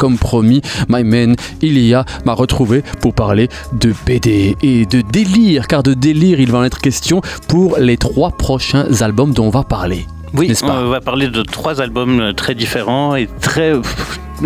comme 0.00 0.16
promis, 0.16 0.62
My 0.88 1.02
Man 1.02 1.34
Ilia 1.60 2.04
m'a 2.24 2.32
retrouvé 2.32 2.84
pour 3.00 3.14
parler 3.14 3.48
de 3.72 3.92
BD 4.06 4.56
et 4.62 4.86
de 4.86 5.00
délire, 5.00 5.66
car 5.66 5.82
de 5.82 5.92
délire 5.92 6.38
il 6.38 6.52
va 6.52 6.58
en 6.58 6.62
être 6.62 6.78
question 6.78 7.20
pour 7.48 7.78
les 7.78 7.96
trois 7.96 8.30
prochains 8.30 9.02
albums 9.02 9.32
dont 9.32 9.46
on 9.46 9.50
va 9.50 9.64
parler. 9.64 10.06
Oui, 10.34 10.52
on 10.62 10.88
va 10.88 11.00
parler 11.00 11.26
de 11.26 11.42
trois 11.42 11.80
albums 11.80 12.20
euh, 12.20 12.32
très 12.32 12.54
différents 12.54 13.16
et 13.16 13.28
très 13.40 13.72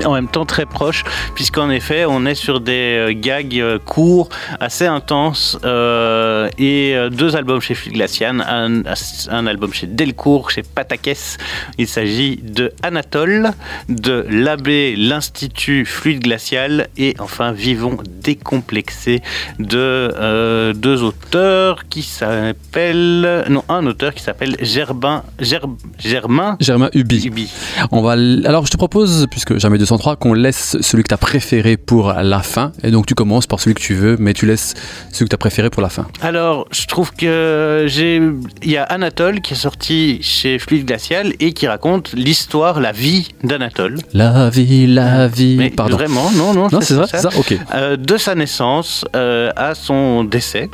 en 0.04 0.12
même 0.14 0.28
temps 0.28 0.44
très 0.46 0.66
proches, 0.66 1.04
puisqu'en 1.34 1.70
effet, 1.70 2.04
on 2.06 2.24
est 2.26 2.34
sur 2.34 2.60
des 2.60 2.96
euh, 2.98 3.12
gags 3.14 3.58
euh, 3.58 3.78
courts, 3.78 4.28
assez 4.60 4.86
intenses, 4.86 5.58
euh, 5.64 6.48
et 6.58 6.94
deux 7.10 7.36
albums 7.36 7.60
chez 7.60 7.76
Glacian, 7.88 8.40
un, 8.40 8.82
un 9.30 9.46
album 9.46 9.72
chez 9.72 9.86
Delcourt, 9.86 10.50
chez 10.50 10.62
Patakès. 10.62 11.38
Il 11.78 11.86
s'agit 11.86 12.36
de 12.36 12.72
Anatole, 12.82 13.50
de 13.88 14.26
l'abbé, 14.30 14.94
l'Institut 14.96 15.84
Fluide 15.84 16.20
Glacial, 16.20 16.88
et 16.96 17.14
enfin 17.18 17.52
Vivons 17.52 17.98
décomplexés 18.22 19.20
de 19.58 19.78
euh, 19.78 20.72
deux 20.72 21.02
auteurs 21.02 21.88
qui 21.88 22.02
s'appellent. 22.02 23.44
Non, 23.48 23.64
un 23.68 23.86
auteur 23.86 24.14
qui 24.14 24.22
s'appelle 24.22 24.56
Gerbin, 24.60 25.22
Gerb- 25.40 25.76
Germain 25.98 26.56
Germain 26.60 26.88
Ubi. 26.94 27.26
Ubi. 27.26 27.50
On 27.90 28.02
va 28.02 28.12
Alors 28.12 28.66
je 28.66 28.70
te 28.70 28.76
propose, 28.76 29.26
puisque 29.30 29.58
jamais 29.58 29.78
203, 29.82 30.16
qu'on 30.16 30.32
laisse 30.32 30.76
celui 30.80 31.02
que 31.02 31.08
tu 31.08 31.14
as 31.14 31.18
préféré 31.18 31.76
pour 31.76 32.12
la 32.12 32.40
fin. 32.40 32.72
Et 32.82 32.90
donc 32.90 33.06
tu 33.06 33.14
commences 33.14 33.46
par 33.46 33.60
celui 33.60 33.74
que 33.74 33.80
tu 33.80 33.94
veux, 33.94 34.16
mais 34.18 34.32
tu 34.32 34.46
laisses 34.46 34.74
celui 35.12 35.26
que 35.26 35.30
tu 35.30 35.34
as 35.34 35.38
préféré 35.38 35.70
pour 35.70 35.82
la 35.82 35.88
fin. 35.88 36.06
Alors, 36.20 36.66
je 36.70 36.86
trouve 36.86 37.12
que 37.12 37.84
j'ai. 37.88 38.20
Il 38.62 38.70
y 38.70 38.76
a 38.76 38.84
Anatole 38.84 39.40
qui 39.40 39.54
est 39.54 39.56
sorti 39.56 40.18
chez 40.22 40.58
Fluide 40.58 40.86
Glacial 40.86 41.32
et 41.40 41.52
qui 41.52 41.66
raconte 41.66 42.12
l'histoire, 42.14 42.80
la 42.80 42.92
vie 42.92 43.28
d'Anatole. 43.42 43.98
La 44.12 44.50
vie, 44.50 44.86
la 44.86 45.26
vie. 45.28 45.56
Mais 45.58 45.70
Pardon. 45.70 45.96
vraiment, 45.96 46.30
non, 46.32 46.54
non, 46.54 46.68
Non, 46.70 46.80
c'est 46.80 46.94
vrai, 46.94 47.06
c'est 47.10 47.18
ça 47.18 47.30
Ok. 47.38 47.56
Euh, 47.74 47.96
de 47.96 48.16
sa 48.16 48.34
naissance 48.34 49.04
euh, 49.16 49.50
à 49.56 49.74
son 49.74 50.24
décès. 50.24 50.68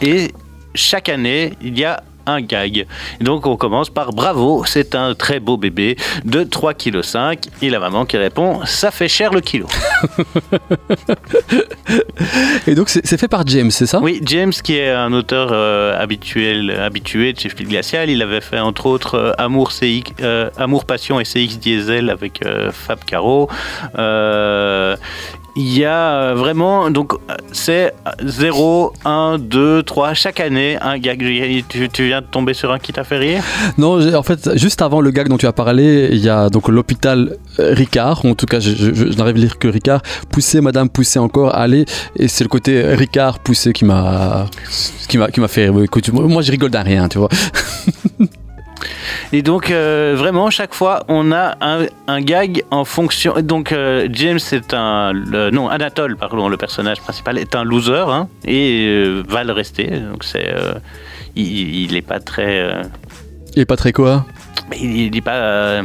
Et 0.00 0.28
chaque 0.74 1.08
année, 1.08 1.52
il 1.62 1.78
y 1.78 1.84
a 1.84 2.02
un 2.28 2.40
gag. 2.40 2.86
Et 3.20 3.24
donc 3.24 3.46
on 3.46 3.56
commence 3.56 3.90
par 3.90 4.12
bravo, 4.12 4.64
c'est 4.66 4.94
un 4.94 5.14
très 5.14 5.40
beau 5.40 5.56
bébé 5.56 5.96
de 6.24 6.44
3,5 6.44 7.36
kg. 7.36 7.48
Et 7.62 7.70
la 7.70 7.78
maman 7.78 8.04
qui 8.04 8.16
répond 8.16 8.60
ça 8.64 8.90
fait 8.90 9.08
cher 9.08 9.32
le 9.32 9.40
kilo. 9.40 9.66
Et 12.66 12.74
donc 12.74 12.88
c'est 12.88 13.16
fait 13.16 13.28
par 13.28 13.46
James, 13.46 13.70
c'est 13.70 13.86
ça? 13.86 14.00
Oui, 14.00 14.20
James 14.24 14.52
qui 14.52 14.76
est 14.76 14.90
un 14.90 15.12
auteur 15.12 15.50
euh, 15.52 16.00
habituel, 16.00 16.70
habitué 16.70 17.32
de 17.32 17.40
chez 17.40 17.48
Fluide 17.48 17.68
Glacial, 17.68 18.10
il 18.10 18.22
avait 18.22 18.40
fait 18.40 18.58
entre 18.58 18.86
autres 18.86 19.14
euh, 19.14 19.32
Amour, 19.38 19.72
CX, 19.72 20.02
euh, 20.20 20.50
Amour, 20.56 20.84
Passion 20.84 21.20
et 21.20 21.24
CX 21.24 21.58
Diesel 21.58 22.10
avec 22.10 22.44
euh, 22.44 22.70
Fab 22.72 23.04
Caro. 23.04 23.48
Euh, 25.58 25.68
il 25.68 25.78
y 25.78 25.84
a 25.84 26.12
euh, 26.12 26.34
vraiment, 26.34 26.90
donc 26.90 27.14
euh, 27.14 27.34
c'est 27.52 27.94
0, 28.24 28.92
1, 29.04 29.38
2, 29.38 29.82
3, 29.82 30.14
chaque 30.14 30.40
année, 30.40 30.78
un 30.80 30.98
gag. 30.98 31.18
Tu, 31.68 32.06
viens 32.06 32.20
de 32.20 32.26
tomber 32.26 32.54
sur 32.54 32.72
un 32.72 32.78
qui 32.78 32.92
t'a 32.92 33.04
fait 33.04 33.18
rire? 33.18 33.42
Non, 33.76 34.14
en 34.14 34.22
fait, 34.22 34.56
juste 34.56 34.82
avant 34.82 35.00
le 35.00 35.10
gag 35.10 35.28
dont 35.28 35.36
tu 35.36 35.46
as 35.46 35.52
parlé, 35.52 36.08
il 36.12 36.18
y 36.18 36.28
a 36.28 36.48
donc 36.48 36.68
l'hôpital 36.68 37.36
euh, 37.58 37.74
Ricard, 37.74 38.24
en 38.24 38.34
tout 38.34 38.46
cas, 38.46 38.60
je, 38.60 39.16
n'arrive 39.16 39.36
à 39.36 39.38
lire 39.38 39.58
que 39.58 39.68
Ricard. 39.68 40.02
Poussez, 40.30 40.60
madame, 40.60 40.88
poussez 40.88 41.18
encore, 41.18 41.54
allez. 41.54 41.84
Et 42.16 42.28
c'est 42.28 42.44
le 42.44 42.48
côté 42.48 42.82
Ricard 42.94 43.38
poussé 43.40 43.72
qui 43.72 43.84
m'a 43.84 44.46
qui 45.08 45.18
m'a 45.18 45.48
fait. 45.48 45.70
Écoute, 45.84 46.12
moi, 46.12 46.24
moi, 46.24 46.42
je 46.42 46.50
rigole 46.50 46.70
d'un 46.70 46.82
rien, 46.82 47.08
tu 47.08 47.18
vois. 47.18 47.28
Et 49.32 49.42
donc, 49.42 49.70
euh, 49.70 50.14
vraiment, 50.16 50.48
chaque 50.48 50.72
fois, 50.74 51.04
on 51.08 51.32
a 51.32 51.54
un, 51.60 51.86
un 52.06 52.20
gag 52.22 52.62
en 52.70 52.84
fonction. 52.86 53.34
Donc, 53.42 53.72
euh, 53.72 54.08
James 54.10 54.38
est 54.52 54.72
un. 54.72 55.12
le- 55.12 55.50
non, 55.50 55.68
Anatole, 55.68 56.16
pardon, 56.16 56.48
le 56.48 56.56
personnage 56.56 57.00
principal, 57.02 57.36
est 57.36 57.54
un 57.54 57.62
loser 57.62 58.04
hein, 58.08 58.28
et 58.46 58.86
euh, 58.88 59.22
va 59.28 59.44
le 59.44 59.52
rester. 59.52 59.86
Donc, 59.88 60.24
c'est. 60.24 60.48
euh, 60.48 60.74
il, 61.36 61.84
il 61.84 61.96
est 61.96 62.00
pas 62.02 62.20
très. 62.20 62.82
Il 63.54 63.60
est 63.60 63.66
pas 63.66 63.76
très 63.76 63.92
quoi 63.92 64.24
il, 64.80 64.96
il 65.08 65.16
est 65.16 65.20
pas. 65.20 65.82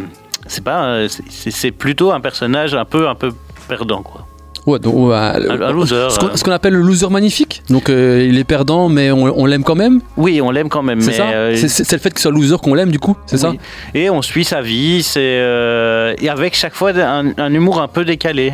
c'est 0.48 0.64
pas. 0.64 1.08
c'est 1.30 1.72
plutôt 1.72 2.12
un 2.14 2.22
personnage 2.22 2.74
un 2.76 2.86
peu, 2.86 3.10
un 3.10 3.16
peu 3.16 3.32
perdant, 3.68 4.04
quoi. 4.04 4.26
Ouais, 4.66 4.80
donc, 4.80 4.96
ouais, 4.96 5.14
Un, 5.16 5.62
un 5.62 5.72
loser. 5.74 6.08
Ce 6.10 6.20
qu'on 6.20 6.28
euh. 6.28 6.36
ce 6.36 6.44
qu'on 6.44 6.52
appelle 6.52 6.74
le 6.74 6.82
loser 6.82 7.10
magnifique. 7.10 7.64
Donc 7.70 7.90
euh, 7.90 8.26
il 8.28 8.38
est 8.38 8.44
perdant, 8.46 8.88
mais 8.90 9.12
on, 9.12 9.24
on 9.38 9.46
l'aime 9.46 9.64
quand 9.64 9.76
même. 9.76 10.00
Oui, 10.16 10.40
on 10.42 10.52
l'aime 10.52 10.70
quand 10.70 10.84
même. 10.84 11.02
C'est 11.02 11.12
mais, 11.12 11.18
ça 11.18 11.24
euh, 11.32 11.56
C'est- 11.56 11.68
C'est 11.68 11.84
c'est 11.84 11.96
le 11.98 12.02
fait 12.02 12.12
qu'il 12.12 12.20
soit 12.20 12.32
loser 12.32 12.56
qu'on 12.64 12.74
l'aime, 12.74 12.90
du 12.92 13.00
coup 13.00 13.18
C'est 13.26 13.38
ça. 13.38 13.52
Et 13.94 14.10
on 14.10 14.22
suit 14.22 14.46
sa 14.46 14.62
vie, 14.62 15.04
c'est 15.04 15.20
euh, 15.22 16.14
et 16.22 16.30
avec 16.30 16.56
chaque 16.56 16.76
fois 16.76 16.92
un, 16.92 17.34
un 17.38 17.54
humour 17.54 17.82
un 17.82 17.88
peu 17.90 18.06
décalé. 18.06 18.54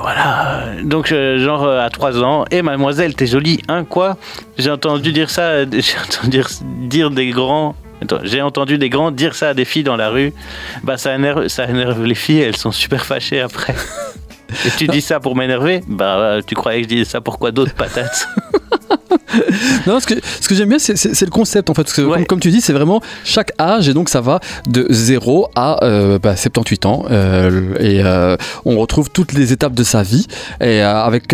Voilà. 0.00 0.64
Donc 0.82 1.12
euh, 1.12 1.38
genre 1.38 1.62
euh, 1.64 1.80
à 1.84 1.90
3 1.90 2.22
ans, 2.24 2.44
et 2.50 2.60
mademoiselle, 2.62 3.14
t'es 3.14 3.26
jolie, 3.26 3.60
hein 3.68 3.84
quoi? 3.84 4.16
J'ai 4.58 4.70
entendu 4.70 5.12
dire 5.12 5.30
ça, 5.30 5.64
j'ai 5.70 5.94
entendu 6.08 6.30
dire, 6.30 6.48
dire 6.88 7.10
des 7.10 7.30
grands. 7.30 7.76
J'ai 8.24 8.42
entendu 8.42 8.78
des 8.78 8.88
grands 8.88 9.10
dire 9.10 9.34
ça 9.34 9.50
à 9.50 9.54
des 9.54 9.64
filles 9.64 9.84
dans 9.84 9.96
la 9.96 10.08
rue. 10.10 10.32
Bah 10.84 10.96
ça 10.96 11.14
énerve, 11.14 11.48
ça 11.48 11.64
énerve 11.68 12.04
les 12.04 12.14
filles, 12.14 12.40
elles 12.40 12.56
sont 12.56 12.72
super 12.72 13.04
fâchées 13.04 13.40
après. 13.40 13.74
Et 14.66 14.70
tu 14.76 14.88
dis 14.88 15.00
ça 15.00 15.20
pour 15.20 15.36
m'énerver? 15.36 15.82
Bah 15.86 16.16
euh, 16.18 16.42
tu 16.44 16.54
croyais 16.56 16.78
que 16.82 16.88
je 16.88 16.94
disais 16.94 17.04
ça 17.04 17.20
pour 17.20 17.38
quoi 17.38 17.52
d'autre 17.52 17.72
patates 17.74 18.26
Non, 19.86 20.00
ce 20.00 20.06
que, 20.06 20.14
ce 20.40 20.48
que 20.48 20.54
j'aime 20.56 20.68
bien, 20.70 20.78
c'est- 20.80 21.20
le 21.24 21.30
concept 21.30 21.70
en 21.70 21.74
fait. 21.74 21.82
Parce 21.84 21.94
que, 21.94 22.02
Ouais. 22.02 22.16
comme, 22.18 22.26
comme 22.26 22.40
tu 22.40 22.50
dis, 22.50 22.60
c'est 22.60 22.72
vraiment 22.72 23.00
chaque 23.24 23.52
âge 23.60 23.88
et 23.88 23.94
donc 23.94 24.08
ça 24.08 24.20
va 24.20 24.40
de 24.66 24.86
0 24.90 25.48
à 25.54 25.84
euh, 25.84 26.18
bah, 26.18 26.34
78 26.36 26.86
ans. 26.86 27.04
euh, 27.10 27.74
et 27.78 28.02
euh, 28.04 28.36
on 28.64 28.76
retrouve 28.78 29.08
toutes 29.10 29.32
les 29.32 29.52
étapes 29.52 29.74
de 29.74 29.84
sa 29.84 30.02
vie. 30.02 30.26
Et 30.60 30.80
avec 30.80 31.32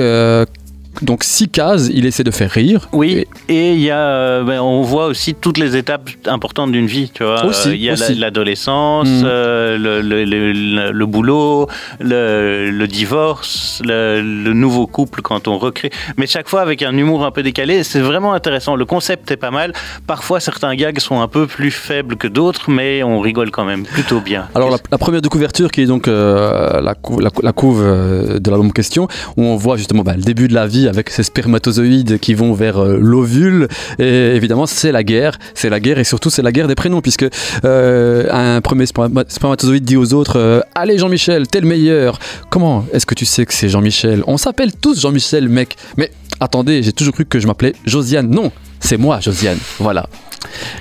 donc 1.03 1.25
6 1.25 1.49
cases, 1.49 1.89
il 1.93 2.07
essaie 2.07 2.25
de 2.25 2.31
faire 2.31 2.51
rire. 2.51 2.89
Oui, 2.93 3.27
et 3.49 3.73
il 3.73 3.81
y 3.81 3.91
a, 3.91 3.99
euh, 3.99 4.45
ben, 4.45 4.61
on 4.61 4.83
voit 4.83 5.07
aussi 5.07 5.35
toutes 5.35 5.59
les 5.59 5.77
étapes 5.77 6.09
importantes 6.27 6.73
d'une 6.73 6.87
vie, 6.87 7.11
tu 7.13 7.25
vois. 7.25 7.45
Aussi, 7.45 7.71
Il 7.73 7.83
y 7.83 7.91
a 7.91 7.95
l'adolescence, 8.19 9.09
Mm. 9.09 9.23
euh, 9.25 9.79
le, 9.79 10.01
le- 10.01 10.25
le- 10.25 10.53
le- 10.53 10.93
le 10.93 11.07
boulot, 11.07 11.69
le, 12.01 12.87
divorce, 12.87 13.81
le, 13.85 14.23
nouveau 14.53 14.87
couple 14.87 15.23
quand 15.23 15.49
on 15.49 15.59
recrée. 15.59 15.91
Mais 16.17 16.27
chaque 16.27 16.49
fois 16.49 16.61
avec 16.63 16.83
un 16.83 16.97
humour 16.97 17.25
un 17.25 17.31
peu 17.31 17.43
décalé, 17.43 17.83
c'est 17.83 18.01
vraiment 18.01 18.33
intéressant. 18.33 18.77
Le 18.77 18.85
concept 18.85 19.31
est 19.31 19.37
pas 19.37 19.51
mal. 19.51 19.73
Parfois, 20.07 20.41
certains 20.41 20.75
gags 20.75 20.99
sont 20.99 21.21
un 21.21 21.29
peu 21.29 21.47
plus 21.47 21.71
faibles 21.71 22.17
que 22.17 22.29
d'autres, 22.29 22.71
mais 22.71 23.03
on 23.03 23.21
rigole 23.21 23.51
quand 23.51 23.65
même 23.65 23.85
plutôt 23.85 24.21
bien. 24.21 24.47
Alors 24.55 24.71
la, 24.71 24.79
la 24.91 24.99
première 24.99 25.21
de 25.23 25.29
couverture 25.29 25.71
qui 25.71 25.83
est 25.83 25.87
donc 25.87 26.09
euh, 26.09 26.81
la, 26.81 26.95
cou- 26.95 27.21
la 27.21 27.31
cou- 27.31 27.43
la 27.43 27.53
couve 27.53 27.83
de 27.85 28.51
l'album 28.51 28.69
en 28.69 28.71
question 28.71 29.09
où 29.37 29.43
on 29.45 29.57
voit 29.57 29.77
justement 29.77 30.03
bah, 30.03 30.15
le 30.17 30.23
début 30.23 30.49
de 30.49 30.55
la 30.55 30.67
vie 30.67 30.86
avec 30.89 31.11
ces 31.11 31.23
spermatozoïdes 31.23 32.19
qui 32.19 32.35
vont 32.35 32.53
vers 32.53 32.79
euh, 32.79 32.99
l'ovule. 33.01 33.69
Et 33.99 34.35
évidemment 34.35 34.67
c'est 34.67 34.93
la 34.93 35.03
guerre 35.03 35.39
c'est 35.55 35.69
la 35.69 35.81
guerre 35.81 35.99
et 35.99 36.05
surtout 36.05 36.31
c'est 36.31 36.43
la 36.43 36.53
guerre 36.53 36.69
des 36.69 36.75
prénoms 36.75 37.01
puisque 37.01 37.27
euh, 37.65 38.29
un 38.31 38.61
premier 38.61 38.85
sperma- 38.85 39.25
spermatozoïde 39.29 39.85
dit 39.85 39.97
aux 39.97 40.13
autres 40.15 40.39
euh, 40.39 40.61
allez 40.75 40.99
Jean-Michel 40.99 41.47
t'es 41.47 41.61
le 41.61 41.69
meilleur. 41.69 42.19
Comment 42.51 42.87
est-ce 42.93 43.07
que 43.07 43.15
tu 43.15 43.25
sais 43.25 43.47
que 43.47 43.55
c'est 43.55 43.69
Jean-Michel? 43.69 44.23
On 44.27 44.37
s'appelle 44.37 44.73
tous 44.75 45.01
Jean-Michel 45.01 45.49
mec. 45.49 45.77
Mais 45.97 46.11
attendez 46.41 46.83
j'ai 46.83 46.93
toujours 46.93 47.15
cru 47.15 47.25
que 47.25 47.39
je 47.39 47.47
m'appelais 47.47 47.75
Josiane. 47.85 48.29
Non 48.29 48.53
c'est 48.81 48.97
moi 48.97 49.21
Josiane. 49.21 49.59
Voilà. 49.79 50.09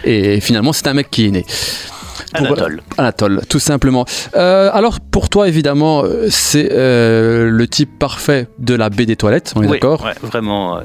Et 0.03 0.39
finalement 0.41 0.73
c'est 0.73 0.87
un 0.87 0.93
mec 0.93 1.09
qui 1.09 1.25
est 1.27 1.31
né 1.31 1.45
Anatole. 2.35 2.81
Anatole, 2.97 3.41
tout 3.49 3.59
simplement. 3.59 4.05
Euh, 4.35 4.69
alors, 4.73 4.99
pour 4.99 5.29
toi, 5.29 5.47
évidemment, 5.47 6.03
euh, 6.03 6.27
c'est 6.29 6.69
euh, 6.71 7.49
le 7.49 7.67
type 7.67 7.97
parfait 7.99 8.47
de 8.59 8.75
la 8.75 8.89
baie 8.89 9.05
des 9.05 9.15
toilettes, 9.15 9.53
on 9.55 9.61
est 9.63 9.67
Oui, 9.67 9.73
d'accord 9.79 10.03
ouais, 10.03 10.13
vraiment. 10.21 10.79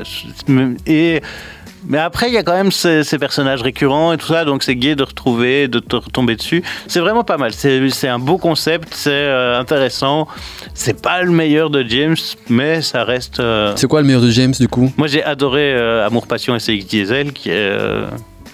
Et 0.87 1.21
mais 1.89 1.99
après, 1.99 2.29
il 2.29 2.35
y 2.35 2.37
a 2.37 2.43
quand 2.43 2.53
même 2.53 2.71
ces, 2.73 3.05
ces 3.05 3.19
personnages 3.19 3.63
récurrents 3.63 4.13
et 4.13 4.19
tout 4.19 4.27
ça, 4.27 4.45
donc 4.45 4.63
c'est 4.63 4.77
gai 4.77 4.95
de 4.97 5.03
retrouver, 5.03 5.67
de 5.67 5.79
te 5.79 5.97
retomber 5.97 6.37
dessus. 6.37 6.63
C'est 6.87 7.01
vraiment 7.01 7.25
pas 7.25 7.39
mal. 7.39 7.53
C'est 7.55 8.07
un 8.09 8.19
beau 8.19 8.37
concept, 8.37 8.89
c'est 8.93 9.11
euh, 9.11 9.59
intéressant. 9.59 10.29
C'est 10.75 11.01
pas 11.01 11.23
le 11.23 11.31
meilleur 11.31 11.71
de 11.71 11.83
James, 11.89 12.17
mais 12.51 12.83
ça 12.83 13.05
reste. 13.05 13.41
euh, 13.41 13.73
C'est 13.77 13.87
quoi 13.89 14.03
le 14.03 14.07
meilleur 14.07 14.21
de 14.23 14.31
James, 14.31 14.53
du 14.59 14.69
coup? 14.69 14.93
Moi, 14.99 15.07
j'ai 15.07 15.25
adoré 15.25 15.73
euh, 15.75 16.07
Amour, 16.07 16.27
Passion 16.27 16.55
et 16.55 16.59
CX 16.59 16.85
Diesel, 16.87 17.33
qui 17.33 17.49
est. 17.51 17.73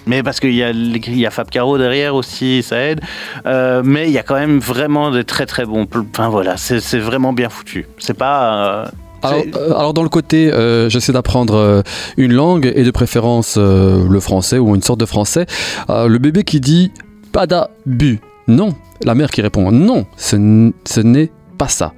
Mais 0.07 0.23
parce 0.23 0.39
qu'il 0.39 0.53
y, 0.53 0.63
a 0.63 0.71
y 0.71 1.25
a 1.25 1.29
Fab 1.31 1.49
Caro 1.49 1.77
derrière 1.77 2.15
aussi, 2.15 2.63
ça 2.63 2.77
aide. 2.79 3.01
Euh, 3.45 3.81
mais 3.85 4.05
il 4.07 4.11
y 4.11 4.17
a 4.17 4.23
quand 4.23 4.35
même 4.35 4.59
vraiment 4.59 5.11
des 5.11 5.23
très 5.23 5.45
très 5.45 5.65
bons. 5.65 5.85
Enfin 6.13 6.29
voilà, 6.29 6.57
c'est 6.57 6.79
c'est 6.79 6.99
vraiment 6.99 7.33
bien 7.33 7.49
foutu. 7.49 7.85
C'est 7.99 8.17
pas. 8.17 8.83
euh, 8.83 8.85
alors, 9.23 9.43
euh, 9.55 9.73
alors, 9.75 9.93
dans 9.93 10.03
le 10.03 10.09
côté, 10.09 10.51
euh, 10.53 10.89
j'essaie 10.89 11.11
d'apprendre 11.11 11.83
une 12.17 12.33
langue 12.33 12.71
et 12.75 12.83
de 12.83 12.91
préférence 12.91 13.57
le 13.57 14.19
français 14.19 14.57
ou 14.59 14.75
une 14.75 14.81
sorte 14.83 14.99
de 14.99 15.05
français. 15.05 15.45
Le 15.89 16.17
bébé 16.17 16.43
qui 16.43 16.59
dit 16.59 16.91
pada 17.31 17.69
bu, 17.85 18.19
non. 18.47 18.75
La 19.03 19.13
mère 19.13 19.29
qui 19.29 19.41
répond 19.41 19.71
non, 19.71 20.05
ce, 20.17 20.35
n- 20.37 20.73
ce 20.85 21.01
n'est 21.01 21.31
pas 21.57 21.67
ça. 21.67 21.93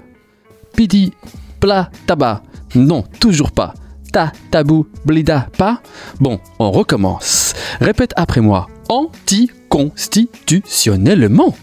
Pidi 0.75 1.13
pla 1.59 1.89
tabac, 2.07 2.41
non, 2.75 3.03
toujours 3.19 3.51
pas. 3.51 3.73
Ta 4.11 4.31
tabou 4.51 4.88
blida 5.06 5.47
pas. 5.57 5.81
Bon, 6.19 6.39
on 6.57 6.71
recommence. 6.71 7.38
Répète 7.79 8.13
après 8.15 8.41
moi. 8.41 8.67
Anticonstitutionnellement. 8.89 11.56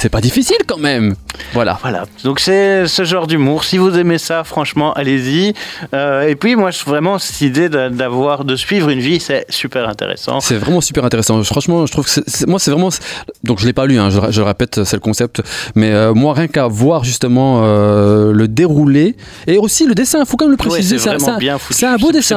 C'est 0.00 0.08
pas 0.10 0.20
difficile 0.20 0.56
quand 0.66 0.78
même. 0.78 1.16
Voilà. 1.54 1.76
Voilà. 1.82 2.04
Donc 2.22 2.38
c'est 2.38 2.86
ce 2.86 3.02
genre 3.04 3.26
d'humour. 3.26 3.64
Si 3.64 3.78
vous 3.78 3.98
aimez 3.98 4.18
ça, 4.18 4.44
franchement, 4.44 4.92
allez-y. 4.92 5.54
Euh, 5.92 6.28
et 6.28 6.36
puis 6.36 6.54
moi, 6.54 6.70
je- 6.70 6.84
vraiment, 6.84 7.18
cette 7.18 7.40
idée 7.40 7.68
d'avoir, 7.68 8.44
de 8.44 8.54
suivre 8.54 8.90
une 8.90 9.00
vie, 9.00 9.18
c'est 9.18 9.44
super 9.48 9.88
intéressant. 9.88 10.38
C'est 10.40 10.54
vraiment 10.56 10.80
super 10.80 11.04
intéressant. 11.04 11.42
Franchement, 11.42 11.84
je 11.84 11.90
trouve 11.92 12.06
que 12.06 12.20
moi, 12.46 12.60
c'est 12.60 12.70
vraiment. 12.70 12.90
Donc, 13.42 13.58
je 13.58 13.66
l'ai 13.66 13.72
pas 13.72 13.86
lu. 13.86 13.98
hein, 13.98 14.08
je, 14.30 14.40
répète, 14.40 14.84
c'est 14.84 14.94
le 14.96 15.00
concept. 15.00 15.42
Mais 15.74 15.90
euh, 15.92 16.14
moi, 16.14 16.32
rien 16.34 16.46
qu'à 16.46 16.68
voir 16.68 17.02
justement 17.02 17.62
euh, 17.64 18.32
le 18.32 18.46
déroulé 18.46 19.16
et 19.48 19.58
aussi 19.58 19.84
le 19.84 19.94
dessin. 19.96 20.20
Il 20.20 20.26
faut 20.26 20.36
quand 20.36 20.44
même 20.46 20.52
le 20.52 20.56
préciser. 20.58 20.98
c'est 20.98 21.18
c'est 21.18 21.28
un- 21.30 21.38
bien 21.38 21.58
foutu. 21.58 21.74
un 21.84 21.96
beau 21.98 22.12
dessin. 22.12 22.36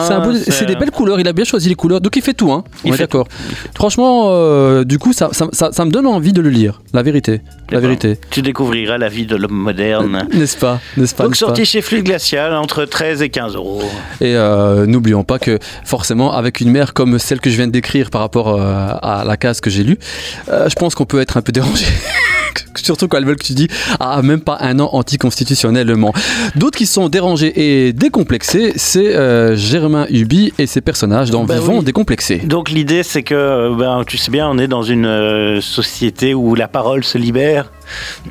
C'est 0.00 0.20
beau 0.20 0.32
dessin. 0.32 0.52
C'est 0.52 0.66
des 0.66 0.76
belles 0.76 0.92
couleurs. 0.92 1.18
Il 1.18 1.26
a 1.26 1.32
bien 1.32 1.44
choisi 1.44 1.68
les 1.68 1.74
couleurs. 1.74 2.00
Donc, 2.00 2.14
il 2.14 2.22
fait 2.22 2.34
tout. 2.34 2.52
Hein. 2.52 2.62
Il 2.84 2.92
On 2.92 2.94
est 2.94 2.98
d'accord. 2.98 3.26
Franchement, 3.74 4.82
du 4.84 4.98
coup, 4.98 5.12
ça, 5.12 5.30
ça, 5.32 5.48
ça- 5.52 5.72
ça 5.72 5.84
me 5.84 5.90
donne 5.90 6.06
envie 6.06 6.32
de 6.32 6.40
le 6.40 6.50
lire. 6.50 6.80
La 7.00 7.04
vérité. 7.04 7.40
La 7.70 7.80
vérité. 7.80 8.18
Tu 8.28 8.42
découvriras 8.42 8.98
la 8.98 9.08
vie 9.08 9.24
de 9.24 9.34
l'homme 9.34 9.54
moderne. 9.54 10.28
N'est-ce 10.34 10.58
pas 10.58 10.80
N'est-ce 10.98 11.14
pas 11.14 11.24
Donc 11.24 11.34
sorti 11.34 11.64
chez 11.64 11.80
Fluide 11.80 12.04
Glacial 12.04 12.52
entre 12.52 12.84
13 12.84 13.22
et 13.22 13.30
15 13.30 13.54
euros. 13.54 13.80
Et 14.20 14.36
euh, 14.36 14.84
n'oublions 14.84 15.24
pas 15.24 15.38
que 15.38 15.58
forcément, 15.82 16.34
avec 16.34 16.60
une 16.60 16.70
mère 16.70 16.92
comme 16.92 17.18
celle 17.18 17.40
que 17.40 17.48
je 17.48 17.56
viens 17.56 17.68
de 17.68 17.72
décrire 17.72 18.10
par 18.10 18.20
rapport 18.20 18.48
euh, 18.48 18.92
à 19.00 19.24
la 19.26 19.38
case 19.38 19.62
que 19.62 19.70
j'ai 19.70 19.82
lue, 19.82 19.96
euh, 20.50 20.68
je 20.68 20.74
pense 20.74 20.94
qu'on 20.94 21.06
peut 21.06 21.22
être 21.22 21.38
un 21.38 21.40
peu 21.40 21.52
dérangé. 21.52 21.86
Surtout 22.84 23.08
quand 23.08 23.18
elle 23.18 23.24
veut 23.26 23.34
que 23.34 23.44
tu 23.44 23.52
dis 23.52 23.68
ah 23.98 24.20
même 24.22 24.40
pas 24.40 24.58
un 24.60 24.78
an 24.80 24.90
anticonstitutionnellement. 24.92 26.12
D'autres 26.56 26.78
qui 26.78 26.86
sont 26.86 27.08
dérangés 27.08 27.52
et 27.86 27.92
décomplexés, 27.92 28.72
c'est 28.76 29.14
euh, 29.14 29.56
Germain 29.56 30.06
Hubi 30.10 30.52
et 30.58 30.66
ses 30.66 30.80
personnages 30.80 31.30
dans 31.30 31.44
Bah 31.44 31.54
Vivons 31.58 31.78
oui. 31.78 31.84
décomplexés. 31.84 32.38
Donc 32.38 32.70
l'idée 32.70 33.02
c'est 33.02 33.22
que, 33.22 33.34
euh, 33.34 33.74
ben, 33.76 34.02
tu 34.06 34.16
sais 34.16 34.30
bien, 34.30 34.48
on 34.48 34.58
est 34.58 34.68
dans 34.68 34.82
une 34.82 35.06
euh, 35.06 35.60
société 35.60 36.34
où 36.34 36.54
la 36.54 36.68
parole 36.68 37.04
se 37.04 37.18
libère. 37.18 37.70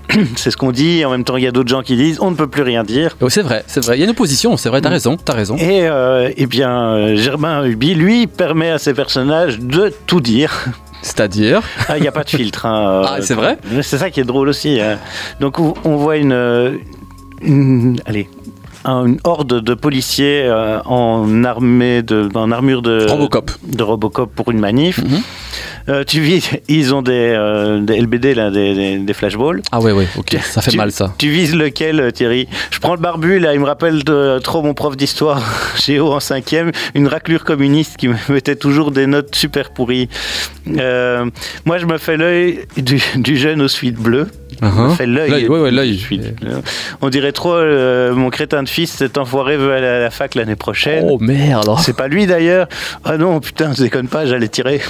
c'est 0.36 0.52
ce 0.52 0.57
qu'on 0.57 0.72
dit. 0.72 1.04
En 1.06 1.12
même 1.12 1.24
temps, 1.24 1.38
il 1.38 1.44
y 1.44 1.48
a 1.48 1.52
d'autres 1.52 1.69
gens 1.69 1.81
qui 1.81 1.95
disent 1.95 2.19
on 2.22 2.31
ne 2.31 2.36
peut 2.36 2.48
plus 2.48 2.63
rien 2.63 2.84
dire. 2.84 3.18
Oh, 3.22 3.30
c'est 3.30 3.42
vrai, 3.42 3.63
c'est 3.68 3.84
vrai. 3.84 3.98
Il 3.98 4.00
y 4.00 4.04
a 4.04 4.06
une 4.06 4.12
opposition, 4.12 4.56
c'est 4.57 4.69
vrai. 4.69 4.81
T'as 4.81 4.90
raison, 4.90 5.18
t'as 5.18 5.34
raison. 5.34 5.57
Et 5.57 5.81
euh, 5.84 6.31
eh 6.38 6.45
bien, 6.45 7.16
Germain 7.16 7.66
Hubi, 7.66 7.94
lui, 7.94 8.28
permet 8.28 8.69
à 8.69 8.78
ses 8.78 8.94
personnages 8.94 9.60
de 9.60 9.94
tout 10.07 10.22
dire. 10.22 10.66
C'est-à-dire, 11.01 11.62
Ah, 11.88 11.98
Il 11.98 12.01
n'y 12.01 12.07
a 12.07 12.12
pas 12.12 12.24
de 12.24 12.30
filtre. 12.30 12.66
hein, 12.66 13.04
Ah, 13.06 13.16
euh, 13.19 13.22
c'est 13.22 13.34
vrai 13.36 13.57
C'est 13.81 13.98
ça 13.98 14.10
qui 14.10 14.19
est 14.19 14.24
drôle 14.25 14.50
aussi. 14.50 14.80
hein. 14.81 14.98
Donc 15.40 15.60
on 15.60 15.96
voit 15.96 16.18
une, 16.18 16.34
euh, 16.34 16.78
une- 17.42 18.00
allez, 18.06 18.30
une 19.06 19.20
horde 19.24 19.62
de 19.62 19.74
policiers 19.74 20.44
euh, 20.46 20.80
en 20.86 21.44
armée 21.44 22.02
de, 22.02 22.30
en 22.36 22.52
armure 22.52 22.82
de 22.82 23.06
Robocop. 23.10 23.52
de 23.68 23.84
Robocop 23.84 24.34
pour 24.34 24.52
une 24.52 24.60
manif. 24.60 25.00
Mhm. 25.00 25.22
Euh, 25.90 26.04
tu 26.06 26.20
vis, 26.22 26.50
ils 26.68 26.94
ont 26.94 27.02
des, 27.02 27.12
euh, 27.36 27.80
des 27.82 28.00
LBD 28.00 28.36
là, 28.36 28.52
des, 28.52 28.76
des, 28.76 28.98
des 28.98 29.14
flashballs. 29.14 29.62
Ah 29.72 29.80
ouais, 29.80 29.92
ouais, 29.92 30.08
ok, 30.18 30.38
ça 30.44 30.62
fait 30.62 30.72
Tu- 30.72 30.78
mal 30.78 30.92
ça. 30.92 31.14
Tu 31.18 31.30
vises 31.30 31.56
lequel, 31.56 32.12
Thierry? 32.14 32.48
Je 32.72 32.80
prends 32.80 32.94
le 32.94 33.02
barbu, 33.02 33.40
là, 33.40 33.54
il 33.54 33.60
me 33.60 33.66
rappelle 33.66 34.04
de- 34.04 34.40
trop 34.40 34.62
mon 34.62 34.74
prof 34.74 34.96
d'histoire, 34.96 35.42
Géo 35.84 36.12
en 36.14 36.20
cinquième, 36.20 36.72
une 36.94 37.08
raclure 37.08 37.44
communiste 37.44 37.98
qui 37.98 38.08
me 38.08 38.16
mettait 38.30 38.56
toujours 38.56 38.92
des 38.92 39.08
notes 39.08 39.34
super 39.36 39.72
pourries. 39.72 40.10
Moi, 40.68 41.78
je 41.78 41.86
me 41.86 41.98
fais 41.98 42.18
l'œil 42.18 42.60
du, 42.78 43.02
du 43.16 43.38
jeune 43.38 43.62
aux 43.62 43.68
suites 43.68 43.98
bleues. 43.98 44.28
Me 44.62 44.68
Uh-huh. 44.68 44.96
fais 44.96 45.06
l'œil. 45.06 45.48
Ouais, 45.48 45.60
ouais, 45.60 45.72
l'œil. 45.72 46.04
bleu. 46.10 46.62
On 47.02 47.10
dirait 47.10 47.32
trop, 47.32 47.54
euh, 47.54 48.14
mon 48.14 48.30
crétin 48.30 48.64
de 48.64 48.70
fils, 48.70 48.92
cet 48.92 49.18
enfoiré 49.18 49.56
veut 49.58 49.72
aller 49.74 49.88
à 49.88 50.00
la 50.00 50.10
fac 50.12 50.36
l'année 50.36 50.56
prochaine. 50.56 51.06
Oh 51.10 51.18
merde. 51.20 51.70
C'est 51.80 51.96
pas 51.96 52.08
lui 52.08 52.26
d'ailleurs. 52.28 52.68
Ah 53.06 53.18
non, 53.18 53.40
putain, 53.40 53.72
je 53.74 53.84
déconne 53.84 54.08
pas, 54.08 54.26
j'allais 54.26 54.48
tirer. 54.50 54.82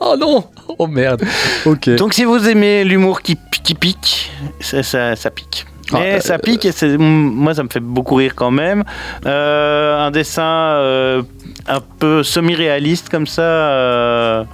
Oh 0.00 0.14
non 0.20 0.44
Oh 0.78 0.86
merde. 0.86 1.22
Ok. 1.66 1.88
Donc 1.96 2.14
si 2.14 2.24
vous 2.24 2.48
aimez 2.48 2.84
l'humour 2.84 3.22
qui, 3.22 3.36
qui 3.64 3.74
pique, 3.74 4.30
ça, 4.60 4.82
ça, 4.82 5.16
ça 5.16 5.30
pique. 5.30 5.66
Ah, 5.92 5.96
Mais 6.00 6.12
euh, 6.14 6.20
ça 6.20 6.38
pique 6.38 6.64
et 6.66 6.72
c'est- 6.72 6.96
moi 6.98 7.52
ça 7.54 7.64
me 7.64 7.68
fait 7.68 7.80
beaucoup 7.80 8.14
rire 8.14 8.34
quand 8.36 8.50
même. 8.52 8.84
Euh, 9.26 9.98
un 9.98 10.10
dessin 10.12 10.42
euh, 10.44 11.22
un 11.66 11.80
peu 11.98 12.22
semi-réaliste 12.22 13.08
comme 13.08 13.26
ça. 13.26 13.42
euh, 13.42 14.44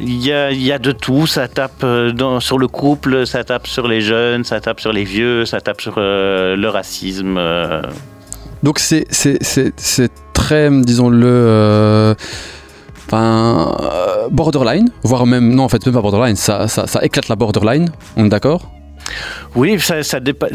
il 0.00 0.24
y, 0.24 0.32
a, 0.72 0.78
de 0.78 0.92
tout, 0.92 1.26
ça 1.26 1.48
tape 1.48 1.82
euh, 1.82 2.40
sur 2.40 2.58
le 2.58 2.68
couple, 2.68 3.26
ça 3.26 3.42
tape 3.42 3.66
sur 3.66 3.88
les 3.88 4.00
jeunes, 4.00 4.44
ça 4.44 4.60
tape 4.60 4.80
sur 4.80 4.92
les 4.92 5.04
vieux, 5.04 5.44
ça 5.44 5.60
tape 5.60 5.80
sur 5.80 5.94
euh, 5.98 6.54
le 6.56 6.68
racisme. 6.68 7.36
euh. 7.36 7.82
Donc 8.62 8.78
c'est 8.78 9.06
très 10.32 10.70
disons-le 10.70 11.26
euh, 11.26 12.14
enfin 13.06 13.76
borderline, 14.30 14.88
voire 15.02 15.26
même 15.26 15.54
non 15.54 15.64
en 15.64 15.68
fait 15.68 15.84
même 15.84 15.94
pas 15.94 16.00
borderline, 16.02 16.36
ça 16.36 16.66
éclate 17.02 17.28
la 17.28 17.36
borderline. 17.36 17.90
On 18.16 18.26
est 18.26 18.28
d'accord? 18.28 18.70
Oui, 19.54 19.78
ça, 19.80 20.02
ça 20.02 20.20
dépasse. 20.20 20.52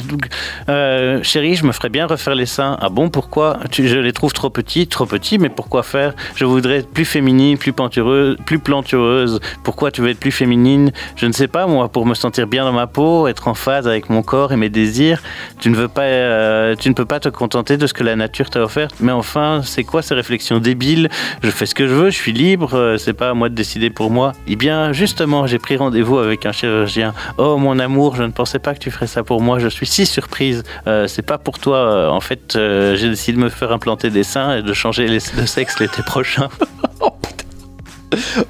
euh, 0.70 1.22
chérie, 1.24 1.56
je 1.56 1.66
me 1.66 1.72
ferais 1.72 1.90
bien 1.90 2.06
refaire 2.06 2.36
les 2.36 2.46
seins. 2.46 2.78
Ah 2.82 2.90
bon, 2.90 3.10
pourquoi? 3.10 3.58
Je 3.72 3.98
les 4.00 4.14
trouve 4.14 4.34
trop 4.34 4.50
petits, 4.50 4.88
trop 4.88 5.06
petits, 5.06 5.38
mais 5.38 5.50
pourquoi 5.50 5.84
faire? 5.84 6.14
Je 6.36 6.46
voudrais 6.46 6.78
être 6.80 6.90
plus 6.90 7.06
féminine, 7.06 7.58
plus 7.58 7.74
plantureuse, 7.74 8.38
plus 8.46 8.60
plantureuse. 8.60 9.40
Pourquoi 9.64 9.92
tu 9.92 10.02
veux 10.02 10.10
être 10.10 10.20
plus 10.20 10.32
féminine? 10.32 10.92
Je 11.16 11.26
ne 11.26 11.32
sais 11.32 11.48
pas, 11.48 11.68
moi, 11.68 11.90
pour 11.90 12.06
me 12.06 12.14
sentir 12.14 12.48
bien 12.48 12.64
dans 12.66 12.72
ma 12.74 12.88
peau, 12.88 13.28
être 13.28 13.48
en 13.48 13.54
phase 13.54 13.88
avec 13.88 14.10
mon 14.10 14.22
corps 14.24 14.52
et 14.52 14.58
mes 14.58 14.70
désirs. 14.70 15.22
Tu 15.60 15.70
ne 15.70 15.76
veux 15.76 15.88
pas, 15.88 16.04
euh, 16.04 16.76
tu 16.76 16.90
ne 16.90 16.94
peux 16.94 17.06
pas 17.06 17.20
te 17.20 17.30
contenter 17.30 17.78
de 17.78 17.88
ce 17.88 17.94
que 17.94 18.04
la 18.04 18.16
nature 18.16 18.50
t'a 18.50 18.62
offert. 18.62 18.90
Mais 19.00 19.12
enfin, 19.12 19.62
c'est 19.64 19.84
quoi 19.84 20.02
ces 20.02 20.14
réflexions 20.14 20.60
débiles? 20.60 21.10
Je 21.42 21.50
fais 21.50 21.66
ce 21.66 21.76
que 21.76 21.88
je 21.88 21.94
veux, 21.94 22.10
je 22.10 22.16
suis 22.18 22.34
libre. 22.34 22.72
euh, 22.74 22.98
C'est 22.98 23.14
pas 23.14 23.30
à 23.32 23.34
moi 23.34 23.50
de 23.50 23.56
décider 23.56 23.90
pour 23.90 24.12
moi. 24.12 24.34
Eh 24.48 24.56
bien, 24.56 24.94
justement, 24.94 25.48
j'ai 25.48 25.60
pris 25.60 25.78
rendez-vous 25.78 26.18
avec 26.20 26.46
un 26.46 26.52
chirurgien. 26.52 27.14
Oh, 27.38 27.58
mon 27.58 27.80
amour, 27.80 28.16
je 28.16 28.24
ne 28.24 28.32
pensais 28.32 28.53
pas 28.60 28.74
que 28.74 28.80
tu 28.80 28.92
ferais 28.92 29.08
ça 29.08 29.24
pour 29.24 29.42
moi. 29.42 29.60
Je 29.60 29.68
suis 29.68 29.86
si 29.86 30.06
surprise. 30.06 30.64
Euh, 30.88 31.08
c'est 31.08 31.22
pas 31.22 31.38
pour 31.38 31.60
toi. 31.60 31.78
Euh, 31.78 32.10
En 32.10 32.22
fait, 32.22 32.56
euh, 32.56 32.96
j'ai 32.96 33.10
décidé 33.10 33.38
de 33.38 33.44
me 33.44 33.50
faire 33.50 33.72
implanter 33.72 34.10
des 34.10 34.24
seins 34.24 34.58
et 34.58 34.62
de 34.62 34.74
changer 34.74 35.08
de 35.08 35.46
sexe 35.46 35.80
l'été 35.80 36.04
prochain. 36.04 36.50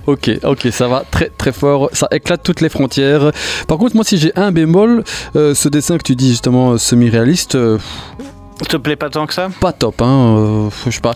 Ok, 0.08 0.30
ok, 0.44 0.68
ça 0.72 0.90
va 0.90 1.06
très 1.10 1.30
très 1.30 1.54
fort, 1.54 1.90
ça 1.94 2.10
éclate 2.12 2.44
toutes 2.44 2.60
les 2.60 2.68
frontières. 2.68 3.32
Par 3.66 3.78
contre, 3.78 3.96
moi 3.96 4.04
si 4.04 4.18
j'ai 4.18 4.34
un 4.36 4.52
bémol, 4.52 5.06
ce 5.36 5.70
dessin 5.70 5.98
que 5.98 6.04
tu 6.04 6.18
dis 6.18 6.32
justement 6.32 6.78
semi-réaliste, 6.78 7.58
te 8.68 8.78
plaît 8.78 8.96
pas 8.96 9.10
tant 9.10 9.26
que 9.26 9.34
ça? 9.34 9.50
Pas 9.60 9.72
top, 9.72 10.02
hein. 10.02 10.36
euh, 10.38 10.70
je 10.86 10.92
sais 10.92 11.02
pas. 11.02 11.14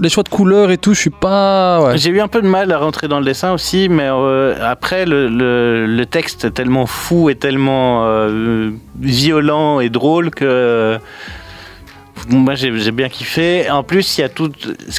Les 0.00 0.08
choix 0.08 0.22
de 0.22 0.28
couleurs 0.28 0.70
et 0.70 0.78
tout, 0.78 0.94
je 0.94 1.00
suis 1.00 1.10
pas. 1.10 1.82
Ouais. 1.82 1.98
J'ai 1.98 2.10
eu 2.10 2.20
un 2.20 2.28
peu 2.28 2.42
de 2.42 2.46
mal 2.48 2.72
à 2.72 2.78
rentrer 2.78 3.08
dans 3.08 3.18
le 3.18 3.24
dessin 3.24 3.52
aussi, 3.52 3.88
mais 3.88 4.08
euh, 4.10 4.54
après, 4.62 5.04
le, 5.06 5.28
le- 5.28 5.86
le 5.86 6.06
texte 6.06 6.44
est 6.46 6.50
tellement 6.52 6.86
fou 6.86 7.30
et 7.30 7.34
tellement 7.34 8.04
euh, 8.06 8.70
violent 9.00 9.80
et 9.80 9.88
drôle 9.90 10.30
que. 10.30 10.98
Moi 12.28 12.54
j'ai 12.54 12.90
bien 12.92 13.08
kiffé. 13.08 13.70
En 13.70 13.82
plus, 13.82 14.18
il 14.18 14.20
y 14.20 14.24
a 14.24 14.28
tout, 14.28 14.52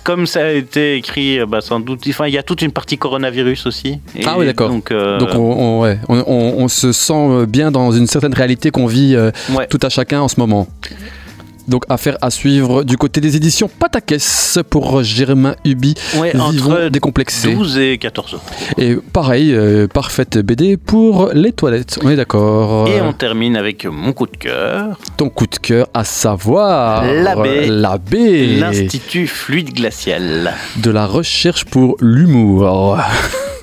comme 0.04 0.26
ça 0.26 0.40
a 0.48 0.50
été 0.50 0.96
écrit, 0.96 1.40
bah, 1.46 1.62
sans 1.62 1.80
doute, 1.80 2.02
enfin, 2.10 2.26
il 2.28 2.34
y 2.34 2.38
a 2.38 2.42
toute 2.44 2.64
une 2.64 2.72
partie 2.72 2.98
coronavirus 2.98 3.68
aussi. 3.68 4.00
Et 4.16 4.24
Ah 4.26 4.36
oui, 4.40 4.48
d'accord. 4.48 4.70
Donc, 4.70 4.90
euh, 4.92 5.20
Donc 5.20 5.30
on, 5.36 5.38
on- 5.40 5.82
ouais, 5.82 6.00
on, 6.10 6.18
on- 6.26 6.64
on 6.64 6.68
se 6.68 6.92
sent 6.92 7.46
bien 7.48 7.70
dans 7.70 7.92
une 7.92 8.08
certaine 8.08 8.34
réalité 8.34 8.72
qu'on 8.72 8.88
vit 8.88 9.16
euh, 9.16 9.30
ouais. 9.56 9.68
tout 9.68 9.80
à 9.84 9.90
chacun 9.90 10.20
en 10.22 10.28
ce 10.28 10.40
moment. 10.40 10.68
Donc 11.72 11.86
affaire 11.88 12.18
à 12.22 12.30
suivre 12.30 12.84
du 12.84 12.98
côté 12.98 13.22
des 13.22 13.38
éditions 13.38 13.70
Patakès 13.70 14.60
pour 14.70 15.02
Germain 15.04 15.56
Hubi, 15.64 15.96
Ouais, 16.18 16.32
Vivons 16.34 16.44
entre 16.44 16.90
décomplexés. 16.90 17.54
12 17.54 17.78
et 17.78 17.98
14 17.98 18.34
euros. 18.34 18.44
Et 18.78 18.98
pareil, 19.14 19.54
euh, 19.56 19.88
parfaite 19.88 20.38
BD 20.38 20.76
pour 20.76 21.30
les 21.34 21.54
toilettes. 21.54 21.98
On 22.04 22.10
est 22.10 22.18
d'accord. 22.18 22.90
Et 22.90 23.02
on 23.02 23.14
termine 23.14 23.56
avec 23.56 23.86
mon 23.86 24.12
coup 24.12 24.26
de 24.26 24.36
cœur, 24.36 24.98
Ton 25.16 25.30
coup 25.30 25.48
de 25.48 25.56
cœur, 25.56 25.88
à 25.94 26.04
savoir 26.04 27.06
L'abbé. 27.06 27.68
l'abbé 27.68 28.48
l'Institut 28.48 29.28
Fluide 29.28 29.74
Glacial. 29.74 30.54
de 30.76 30.92
la 30.92 31.06
recherche 31.06 31.64
pour 31.64 31.96
l'humour. 32.02 32.98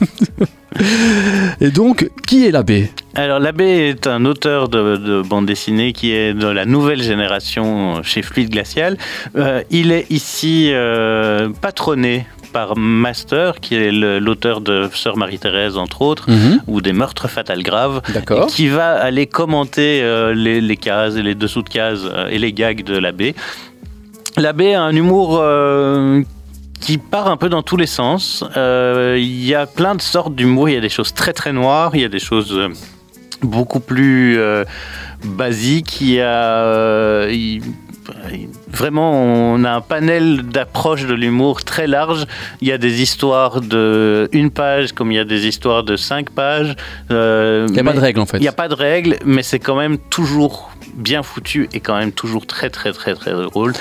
Et 1.60 1.70
donc, 1.70 2.10
qui 2.26 2.46
est 2.46 2.50
l'abbé 2.50 2.90
Alors 3.14 3.38
l'abbé 3.38 3.64
est 3.64 4.06
un 4.06 4.24
auteur 4.24 4.68
de, 4.68 4.96
de 4.96 5.22
bande 5.22 5.46
dessinée 5.46 5.92
qui 5.92 6.12
est 6.12 6.34
de 6.34 6.46
la 6.46 6.64
nouvelle 6.64 7.02
génération 7.02 8.02
chez 8.02 8.22
Fluide 8.22 8.50
Glacial. 8.50 8.96
Euh, 9.36 9.62
il 9.70 9.92
est 9.92 10.10
ici 10.10 10.70
euh, 10.72 11.48
patronné 11.60 12.26
par 12.52 12.76
Master, 12.76 13.60
qui 13.60 13.74
est 13.74 13.92
l'auteur 13.92 14.60
de 14.60 14.88
Sœur 14.92 15.16
Marie-Thérèse, 15.16 15.76
entre 15.76 16.02
autres, 16.02 16.26
ou 16.66 16.80
des 16.80 16.92
meurtres 16.92 17.28
fatals 17.28 17.62
graves, 17.62 18.00
qui 18.48 18.68
va 18.68 18.92
aller 18.92 19.26
commenter 19.26 20.00
euh, 20.02 20.34
les, 20.34 20.60
les 20.60 20.76
cases 20.76 21.16
et 21.16 21.22
les 21.22 21.34
dessous 21.34 21.62
de 21.62 21.68
cases 21.68 22.00
euh, 22.04 22.28
et 22.28 22.38
les 22.38 22.52
gags 22.52 22.82
de 22.82 22.96
l'abbé. 22.96 23.34
L'abbé 24.36 24.74
a 24.74 24.82
un 24.82 24.94
humour 24.94 25.38
euh, 25.40 26.22
qui 26.80 26.98
part 26.98 27.28
un 27.28 27.36
peu 27.36 27.48
dans 27.48 27.62
tous 27.62 27.76
les 27.76 27.86
sens. 27.86 28.44
Euh, 28.56 29.16
Il 29.18 29.44
y 29.44 29.54
a 29.54 29.66
plein 29.66 29.94
de 29.94 30.00
sortes 30.00 30.34
d'humour. 30.34 30.68
Il 30.68 30.74
y 30.74 30.78
a 30.78 30.80
des 30.80 30.88
choses 30.88 31.14
très 31.14 31.32
très 31.32 31.52
noires, 31.52 31.92
il 31.94 32.00
y 32.00 32.04
a 32.04 32.08
des 32.08 32.18
choses 32.18 32.52
euh, 32.52 32.68
beaucoup 33.42 33.80
plus 33.80 34.38
euh, 34.38 34.64
basiques. 35.24 36.00
Il 36.00 36.10
y 36.10 36.20
a, 36.20 37.26
vraiment, 38.70 39.12
on 39.12 39.64
a 39.64 39.70
un 39.70 39.80
panel 39.80 40.42
d'approche 40.42 41.06
de 41.06 41.14
l'humour 41.14 41.64
très 41.64 41.86
large. 41.86 42.26
Il 42.60 42.68
y 42.68 42.72
a 42.72 42.78
des 42.78 43.02
histoires 43.02 43.60
de 43.60 44.28
une 44.32 44.50
page, 44.50 44.92
comme 44.92 45.12
il 45.12 45.16
y 45.16 45.20
a 45.20 45.24
des 45.24 45.46
histoires 45.46 45.82
de 45.84 45.96
cinq 45.96 46.30
pages. 46.30 46.74
Euh, 47.10 47.66
il 47.68 47.74
n'y 47.74 47.80
a 47.80 47.84
pas 47.84 47.92
de 47.92 48.00
règle 48.00 48.20
en 48.20 48.26
fait. 48.26 48.38
Il 48.38 48.42
n'y 48.42 48.48
a 48.48 48.52
pas 48.52 48.68
de 48.68 48.74
règle, 48.74 49.18
mais 49.24 49.42
c'est 49.42 49.58
quand 49.58 49.76
même 49.76 49.98
toujours 49.98 50.70
bien 50.94 51.22
foutu 51.22 51.68
et 51.72 51.80
quand 51.80 51.96
même 51.96 52.12
toujours 52.12 52.46
très 52.46 52.70
très 52.70 52.92
très 52.92 53.14
très 53.14 53.32
drôle. 53.32 53.72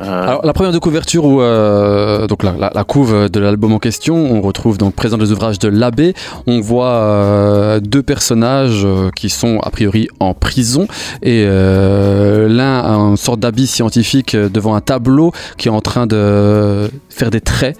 Euh, 0.00 0.22
Alors, 0.22 0.44
la 0.44 0.52
première 0.52 0.72
de 0.72 0.78
couverture, 0.78 1.24
où, 1.24 1.42
euh, 1.42 2.26
donc 2.26 2.42
la, 2.42 2.70
la, 2.72 2.84
couve 2.84 3.28
de 3.28 3.40
l'album 3.40 3.72
en 3.72 3.78
question, 3.78 4.16
on 4.16 4.40
retrouve 4.40 4.78
donc 4.78 4.94
présent 4.94 5.18
des 5.18 5.30
ouvrages 5.32 5.58
de 5.58 5.68
l'abbé. 5.68 6.14
On 6.46 6.60
voit 6.60 6.86
euh, 6.86 7.80
deux 7.80 8.02
personnages 8.02 8.86
qui 9.14 9.28
sont 9.28 9.58
a 9.60 9.70
priori 9.70 10.08
en 10.18 10.34
prison 10.34 10.86
et 11.22 11.44
l'un 11.44 12.80
a 12.80 12.94
une 12.94 13.16
sorte 13.16 13.40
d'habit 13.40 13.66
scientifique 13.66 14.36
devant 14.36 14.74
un 14.74 14.80
tableau 14.80 15.32
qui 15.58 15.68
est 15.68 15.70
en 15.70 15.80
train 15.80 16.06
de 16.06 16.90
faire 17.08 17.30
des 17.30 17.40
traits. 17.40 17.76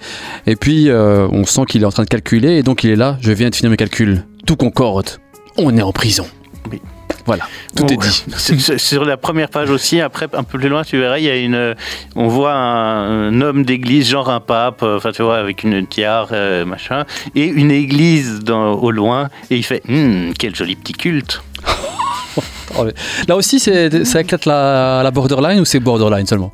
Et 0.47 0.55
puis 0.55 0.89
on 0.91 1.45
sent 1.45 1.63
qu'il 1.67 1.81
est 1.83 1.85
en 1.85 1.91
train 1.91 2.03
de 2.03 2.09
calculer 2.09 2.57
et 2.57 2.63
donc 2.63 2.83
il 2.83 2.91
est 2.91 2.95
là. 2.95 3.17
Je 3.21 3.31
viens 3.31 3.49
de 3.49 3.55
finir 3.55 3.71
mes 3.71 3.77
calculs. 3.77 4.25
Tout 4.45 4.55
concorde. 4.55 5.09
On 5.57 5.75
est 5.77 5.81
en 5.81 5.91
prison. 5.91 6.25
Oui. 6.71 6.81
Voilà, 7.25 7.47
tout 7.75 7.85
est 7.91 7.97
dit. 7.97 8.77
Sur 8.77 9.05
la 9.05 9.17
première 9.17 9.49
page 9.49 9.69
aussi, 9.69 10.01
après 10.01 10.27
un 10.33 10.43
peu 10.43 10.57
plus 10.59 10.69
loin, 10.69 10.83
tu 10.83 10.97
verras, 10.99 11.19
il 11.19 11.25
y 11.25 11.29
a 11.29 11.35
une, 11.37 11.75
on 12.15 12.27
voit 12.27 12.53
un, 12.53 13.41
homme 13.41 13.63
d'église, 13.63 14.09
genre 14.09 14.29
un 14.29 14.39
pape, 14.39 14.83
euh, 14.83 14.97
enfin 14.97 15.11
tu 15.11 15.21
vois, 15.23 15.37
avec 15.37 15.63
une 15.63 15.85
tiare, 15.87 16.29
euh, 16.31 16.65
machin, 16.65 17.05
et 17.35 17.45
une 17.45 17.71
église 17.71 18.39
dans, 18.39 18.73
au 18.73 18.91
loin, 18.91 19.29
et 19.49 19.57
il 19.57 19.63
fait, 19.63 19.81
hum, 19.89 20.33
quel 20.37 20.55
joli 20.55 20.75
petit 20.75 20.93
culte. 20.93 21.41
Là 23.27 23.35
aussi, 23.35 23.59
c'est, 23.59 24.05
ça 24.05 24.21
éclate 24.21 24.45
la, 24.45 25.01
la 25.03 25.11
borderline 25.11 25.59
ou 25.59 25.65
c'est 25.65 25.79
borderline 25.79 26.25
seulement? 26.25 26.53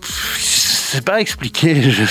C'est 0.00 1.04
pas 1.04 1.20
expliqué. 1.20 1.82
Je, 1.90 2.02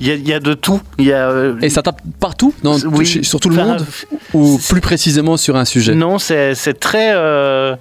il 0.00 0.28
y, 0.28 0.32
a 0.32 0.38
de 0.38 0.54
tout. 0.54 0.80
Y 0.98 1.12
a, 1.12 1.28
euh, 1.28 1.58
Et 1.60 1.70
ça 1.70 1.82
tape 1.82 2.00
partout 2.20 2.54
dans, 2.62 2.78
Sur 2.78 3.40
tout 3.40 3.48
le 3.48 3.56
monde 3.56 3.84
Ou 4.32 4.58
plus 4.68 4.80
précisément 4.80 5.36
sur 5.36 5.56
un 5.56 5.64
sujet? 5.64 5.94
Non, 5.94 6.18
c'est 6.18 6.54
très. 6.78 7.12
Euh, 7.14 7.74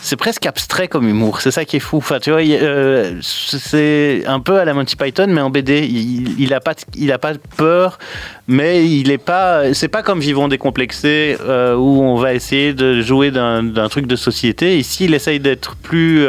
c'est 0.00 0.16
presque 0.16 0.46
abstrait 0.46 0.88
comme 0.88 1.06
humour, 1.06 1.40
c'est 1.40 1.52
ça 1.52 1.64
qui 1.64 1.76
est 1.76 1.80
fou. 1.80 1.98
Enfin, 1.98 2.18
tu 2.18 2.32
vois, 2.32 2.40
euh, 2.40 3.20
c'est 3.22 4.24
un 4.26 4.40
peu 4.40 4.58
à 4.58 4.64
la 4.64 4.74
Monty 4.74 4.96
Python, 4.96 5.26
mais 5.28 5.40
en 5.40 5.50
BD. 5.50 5.86
Il, 5.86 6.40
il 6.40 6.52
a 6.54 6.60
pas, 6.60 6.74
il 6.96 7.12
a 7.12 7.18
pas 7.18 7.34
peur, 7.56 8.00
mais 8.48 8.84
il 8.84 9.12
est 9.12 9.18
pas. 9.18 9.72
C'est 9.74 9.88
pas 9.88 10.02
comme 10.02 10.18
Vivons 10.18 10.48
décomplexé 10.48 11.36
où 11.46 12.02
on 12.02 12.16
va 12.16 12.34
essayer 12.34 12.72
de 12.74 13.00
jouer 13.00 13.30
d'un 13.30 13.88
truc 13.88 14.08
de 14.08 14.16
société. 14.16 14.76
Ici, 14.76 15.04
il 15.04 15.14
essaye 15.14 15.38
d'être 15.38 15.76
plus 15.76 16.26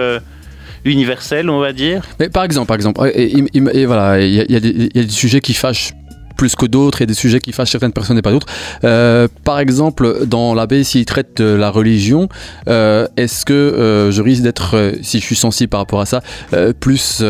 universel, 0.86 1.50
on 1.50 1.60
va 1.60 1.74
dire. 1.74 2.04
Mais 2.20 2.30
par 2.30 2.44
exemple, 2.44 2.68
par 2.68 2.76
exemple, 2.76 3.00
et, 3.14 3.86
voilà, 3.86 4.22
il 4.22 4.34
y, 4.34 4.56
a 4.56 4.60
des 4.60 5.10
sujets 5.10 5.42
qui 5.42 5.54
fâchent 5.54 5.94
plus 6.36 6.56
que 6.56 6.66
d'autres 6.66 7.02
et 7.02 7.06
des 7.06 7.14
sujets 7.14 7.40
qui 7.40 7.52
fâchent 7.52 7.72
certaines 7.72 7.94
personnes 7.94 8.18
et 8.18 8.22
pas 8.22 8.32
d'autres. 8.32 8.48
Euh, 8.84 9.28
par 9.44 9.60
exemple, 9.60 10.26
dans 10.26 10.54
l'abbé, 10.54 10.84
s'il 10.84 11.06
traite 11.06 11.38
de 11.38 11.46
la 11.46 11.70
religion, 11.70 12.30
euh, 12.68 13.08
est-ce 13.18 13.46
que 13.46 13.54
euh, 13.54 14.12
je 14.12 14.22
risque 14.22 14.44
d'être, 14.44 14.96
si 15.02 15.20
je 15.20 15.26
suis 15.26 15.36
sensible 15.36 15.70
par 15.70 15.80
rapport 15.80 16.02
à 16.02 16.06
ça, 16.06 16.22
plus 16.80 17.24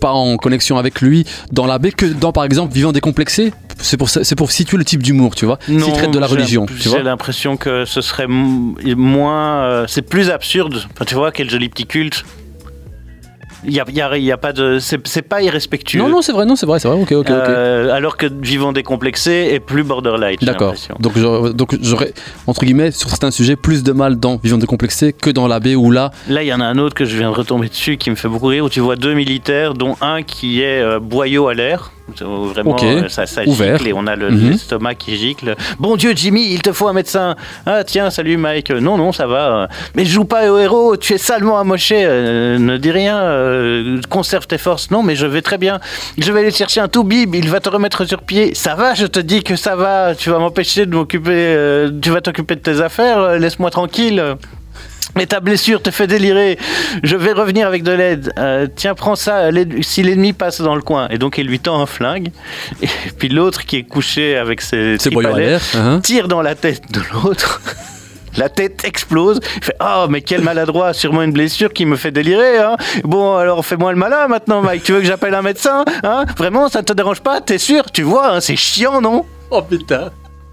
pas 0.00 0.12
en 0.12 0.38
connexion 0.38 0.78
avec 0.78 1.02
lui 1.02 1.26
dans 1.52 1.66
l'abbé 1.66 1.92
que 1.92 2.06
dans, 2.06 2.32
par 2.32 2.44
exemple, 2.44 2.72
Vivant 2.72 2.92
décomplexé? 2.92 3.52
C'est 3.82 3.96
pour, 3.96 4.10
c'est 4.10 4.34
pour 4.34 4.50
situer 4.50 4.76
le 4.76 4.84
type 4.84 5.02
d'humour, 5.02 5.34
tu 5.34 5.46
vois 5.46 5.58
S'il 5.66 5.80
traite 5.80 6.10
de 6.10 6.18
la 6.18 6.26
religion, 6.26 6.66
J'ai 6.78 7.02
l'impression 7.02 7.56
que 7.56 7.86
ce 7.86 8.00
serait 8.00 8.26
moins... 8.28 9.86
c'est 9.88 10.02
plus 10.02 10.30
absurde. 10.30 10.84
tu 11.06 11.14
vois, 11.14 11.32
quel 11.32 11.50
joli 11.50 11.68
petit 11.68 11.86
culte. 11.86 12.24
Il 13.64 13.72
y 13.72 13.80
a, 13.80 14.16
y 14.16 14.32
a, 14.32 14.36
pas 14.38 14.52
de, 14.52 14.78
c'est 14.78 15.22
pas 15.22 15.42
irrespectueux. 15.42 15.98
Non, 15.98 16.08
non, 16.08 16.22
c'est 16.22 16.32
vrai, 16.32 16.46
non, 16.46 16.56
c'est 16.56 16.66
vrai, 16.66 16.78
c'est 16.78 16.88
vrai. 16.88 17.00
Ok, 17.00 17.12
ok, 17.12 17.30
euh, 17.30 17.92
alors 17.92 18.16
que 18.16 18.26
Vivant 18.26 18.72
décomplexé 18.72 19.50
est 19.52 19.60
plus 19.60 19.82
borderline. 19.82 20.38
D'accord. 20.42 20.74
Donc, 20.98 21.18
donc 21.54 21.76
j'aurais 21.82 22.14
entre 22.46 22.64
guillemets 22.64 22.90
sur 22.90 23.10
certains 23.10 23.30
sujets 23.30 23.56
plus 23.56 23.82
de 23.82 23.92
mal 23.92 24.18
dans 24.18 24.36
Vivant 24.42 24.58
décomplexé 24.58 25.12
que 25.12 25.30
dans 25.30 25.46
l'abbé 25.46 25.76
ou 25.76 25.90
là. 25.90 26.10
Là, 26.28 26.42
il 26.42 26.46
y 26.46 26.54
en 26.54 26.60
a 26.60 26.64
un 26.64 26.78
autre 26.78 26.94
que 26.94 27.04
je 27.04 27.16
viens 27.16 27.30
de 27.30 27.36
retomber 27.36 27.68
dessus 27.68 27.96
qui 27.96 28.10
me 28.10 28.16
fait 28.16 28.28
beaucoup 28.28 28.46
rire 28.46 28.64
où 28.64 28.68
tu 28.68 28.80
vois 28.80 28.96
deux 28.96 29.14
militaires, 29.14 29.74
dont 29.74 29.96
un 30.00 30.22
qui 30.22 30.62
est 30.62 30.80
euh, 30.80 30.98
boyau 30.98 31.48
à 31.48 31.54
l'air 31.54 31.92
Vraiment, 32.20 32.76
euh, 32.82 33.08
ça, 33.08 33.26
ça 33.26 33.44
gicle 33.44 33.86
et 33.86 33.92
on 33.92 34.06
a 34.06 34.16
mhm. 34.16 34.50
l'estomac 34.50 34.94
qui 34.96 35.16
gicle. 35.16 35.56
Bon 35.78 35.96
Dieu, 35.96 36.12
Jimmy, 36.14 36.52
il 36.52 36.62
te 36.62 36.72
faut 36.72 36.88
un 36.88 36.92
médecin. 36.92 37.36
Ah 37.66 37.84
tiens, 37.84 38.10
salut 38.10 38.36
Mike. 38.36 38.70
Non, 38.70 38.96
non, 38.96 39.12
ça 39.12 39.26
va. 39.26 39.68
Mais 39.94 40.04
je 40.04 40.12
joue 40.12 40.24
pas 40.24 40.50
au 40.50 40.58
héros. 40.58 40.96
Tu 40.96 41.14
es 41.14 41.18
salement 41.18 41.58
amoché. 41.58 42.02
Euh, 42.04 42.58
ne 42.58 42.76
dis 42.76 42.90
rien. 42.90 43.18
Euh, 43.18 44.00
conserve 44.08 44.46
tes 44.46 44.58
forces. 44.58 44.90
Non, 44.90 45.02
mais 45.02 45.16
je 45.16 45.26
vais 45.26 45.42
très 45.42 45.58
bien. 45.58 45.80
Je 46.18 46.32
vais 46.32 46.40
aller 46.40 46.50
chercher 46.50 46.80
un 46.80 46.88
toubib. 46.88 47.34
Il 47.34 47.48
va 47.48 47.60
te 47.60 47.68
remettre 47.68 48.04
sur 48.04 48.22
pied. 48.22 48.54
Ça 48.54 48.74
va. 48.74 48.94
Je 48.94 49.06
te 49.06 49.20
dis 49.20 49.42
que 49.42 49.56
ça 49.56 49.76
va. 49.76 50.14
Tu 50.14 50.30
vas 50.30 50.38
m'empêcher 50.38 50.86
de 50.86 50.94
m'occuper. 50.94 51.88
tu 52.00 52.10
vas 52.10 52.20
t'occuper 52.20 52.56
de 52.56 52.60
tes 52.60 52.80
affaires. 52.80 53.38
Laisse-moi 53.38 53.70
tranquille. 53.70 54.36
Mais 55.16 55.26
ta 55.26 55.40
blessure 55.40 55.82
te 55.82 55.90
fait 55.90 56.06
délirer. 56.06 56.58
Je 57.02 57.16
vais 57.16 57.32
revenir 57.32 57.66
avec 57.66 57.82
de 57.82 57.92
l'aide. 57.92 58.32
Euh, 58.38 58.66
tiens, 58.74 58.94
prends 58.94 59.16
ça. 59.16 59.50
Si 59.82 60.02
l'ennemi 60.02 60.32
passe 60.32 60.60
dans 60.60 60.74
le 60.74 60.82
coin, 60.82 61.08
et 61.08 61.18
donc 61.18 61.38
il 61.38 61.46
lui 61.46 61.58
tend 61.58 61.80
un 61.80 61.86
flingue. 61.86 62.30
Et 62.82 62.88
puis 63.18 63.28
l'autre 63.28 63.64
qui 63.64 63.76
est 63.76 63.82
couché 63.82 64.36
avec 64.36 64.60
ses, 64.60 64.98
ses 64.98 65.10
uh-huh. 65.10 66.00
tire 66.00 66.28
dans 66.28 66.42
la 66.42 66.54
tête 66.54 66.90
de 66.92 67.00
l'autre. 67.12 67.60
La 68.36 68.48
tête 68.48 68.84
explose. 68.84 69.40
Il 69.56 69.64
fait 69.64 69.76
Oh, 69.80 70.06
mais 70.08 70.20
quel 70.20 70.42
maladroit, 70.42 70.92
sûrement 70.92 71.22
une 71.22 71.32
blessure 71.32 71.72
qui 71.72 71.84
me 71.84 71.96
fait 71.96 72.12
délirer. 72.12 72.58
Hein. 72.58 72.76
Bon, 73.02 73.36
alors 73.36 73.64
fais-moi 73.64 73.92
le 73.92 73.98
malin 73.98 74.28
maintenant, 74.28 74.62
Mike. 74.62 74.84
Tu 74.84 74.92
veux 74.92 75.00
que 75.00 75.06
j'appelle 75.06 75.34
un 75.34 75.42
médecin 75.42 75.84
hein? 76.04 76.24
Vraiment, 76.36 76.68
ça 76.68 76.80
ne 76.80 76.84
te 76.84 76.92
dérange 76.92 77.20
pas? 77.22 77.40
T'es 77.40 77.58
sûr? 77.58 77.90
Tu 77.90 78.02
vois, 78.02 78.34
hein, 78.34 78.40
c'est 78.40 78.56
chiant, 78.56 79.00
non? 79.00 79.26
Oh 79.50 79.62
putain. 79.62 80.10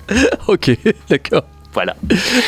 ok, 0.48 0.72
d'accord. 1.10 1.44
Voilà. 1.78 1.96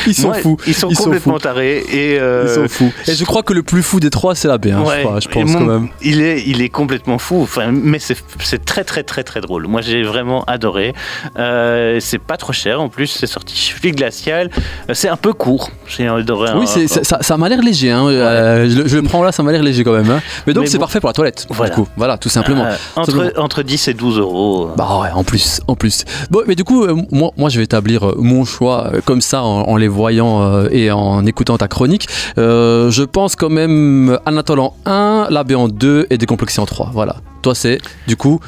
Ils 0.08 0.14
sont 0.14 0.32
fous. 0.32 0.56
Ils 0.66 0.74
sont 0.74 0.88
complètement 0.88 1.38
tarés. 1.38 1.84
Et 1.88 2.18
euh, 2.18 2.46
Ils 2.48 2.52
sont 2.52 2.68
fous. 2.68 2.92
Et 3.06 3.14
je 3.14 3.24
crois 3.24 3.44
que 3.44 3.52
le 3.52 3.62
plus 3.62 3.84
fou 3.84 4.00
des 4.00 4.10
trois, 4.10 4.34
c'est 4.34 4.48
la 4.48 4.58
B, 4.58 4.66
hein, 4.66 4.82
je, 5.20 5.28
pense 5.28 5.52
quand 5.52 5.60
même. 5.60 5.88
Il 6.02 6.20
est, 6.20 6.42
il 6.48 6.60
est 6.62 6.68
complètement 6.68 7.18
fou. 7.18 7.40
Enfin, 7.40 7.70
mais 7.70 8.00
c'est 8.00 8.64
très, 8.64 8.82
très, 8.82 9.04
très, 9.04 9.22
très 9.22 9.40
drôle. 9.40 9.68
Moi, 9.68 9.82
j'ai 9.82 10.02
vraiment 10.02 10.42
adoré. 10.48 10.94
Euh, 11.38 11.98
c'est 12.00 12.18
pas 12.18 12.36
trop 12.36 12.52
cher 12.52 12.80
en 12.80 12.88
plus. 12.88 13.06
C'est 13.06 13.28
sorti 13.28 13.54
chez 13.54 13.92
Glacial. 13.92 14.50
Euh, 14.88 14.94
c'est 14.94 15.08
un 15.08 15.16
peu 15.16 15.32
court. 15.32 15.70
J'ai 15.86 16.08
adoré. 16.08 16.50
Oui, 16.56 16.66
ça, 16.66 17.18
ça 17.20 17.36
m'a 17.36 17.48
l'air 17.48 17.62
léger. 17.62 17.92
Hein. 17.92 18.08
je, 18.08 18.96
le 18.96 19.02
prends 19.02 19.22
là, 19.22 19.30
ça 19.30 19.44
m'a 19.44 19.52
l'air 19.52 19.62
léger 19.62 19.84
quand 19.84 19.92
même. 19.92 20.10
Hein. 20.10 20.20
Mais 20.48 20.54
donc, 20.54 20.66
c'est 20.66 20.80
parfait 20.80 20.98
pour 20.98 21.08
la 21.08 21.14
toilette. 21.14 21.46
Voilà. 21.50 21.72
Du 21.72 21.80
coup. 21.80 21.88
Voilà, 21.96 22.18
tout 22.18 22.28
simplement. 22.28 22.66
entre, 22.96 23.32
entre 23.36 23.62
10 23.62 23.86
et 23.86 23.94
12 23.94 24.18
euros. 24.18 24.70
Bah 24.76 24.98
ouais, 25.00 25.10
en 25.14 25.22
plus. 25.22 25.60
En 25.68 25.76
plus. 25.76 26.04
Bon, 26.32 26.42
mais 26.48 26.56
du 26.56 26.64
coup, 26.64 26.84
moi, 27.12 27.30
moi, 27.36 27.48
je 27.48 27.58
vais 27.58 27.64
établir 27.64 28.16
mon 28.16 28.44
choix 28.44 28.90
comme 29.04 29.19
ça 29.20 29.42
en, 29.42 29.76
les 29.76 29.88
voyant 29.88 30.42
euh, 30.42 30.68
et 30.70 30.90
en 30.90 31.24
écoutant 31.26 31.58
ta 31.58 31.68
chronique. 31.68 32.08
Euh, 32.38 32.90
je 32.90 33.02
pense 33.02 33.36
quand 33.36 33.50
même 33.50 34.18
Anatole 34.26 34.60
en 34.60 34.74
1, 34.86 35.28
l'abbé 35.30 35.54
en 35.54 35.68
2 35.68 36.06
et 36.10 36.18
décomplexé 36.18 36.60
en 36.60 36.66
3. 36.66 36.90
Voilà. 36.92 37.16
Toi, 37.42 37.54
c'est 37.54 37.78
du 38.06 38.16
coup 38.16 38.40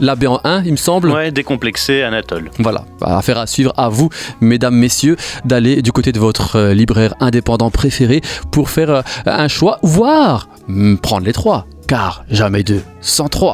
l'abbé 0.00 0.26
en 0.26 0.40
1, 0.44 0.62
il 0.64 0.72
me 0.72 0.76
semble. 0.76 1.10
Ouais, 1.10 1.30
décomplexé, 1.30 2.02
Anatole. 2.02 2.50
Voilà, 2.58 2.84
bah, 3.00 3.18
affaire 3.18 3.38
à 3.38 3.46
suivre 3.46 3.72
à 3.76 3.88
vous, 3.88 4.08
mesdames, 4.40 4.74
messieurs, 4.74 5.16
d'aller 5.44 5.82
du 5.82 5.92
côté 5.92 6.12
de 6.12 6.18
votre 6.18 6.56
euh, 6.56 6.74
libraire 6.74 7.14
indépendant 7.20 7.70
préféré 7.70 8.20
pour 8.50 8.70
faire 8.70 9.02
un 9.26 9.48
choix, 9.48 9.78
voire 9.82 10.48
mm, 10.68 10.96
prendre 10.96 11.26
les 11.26 11.32
trois, 11.32 11.66
car 11.86 12.24
jamais 12.30 12.62
deux 12.62 12.82
sans 13.00 13.28
trois. 13.28 13.50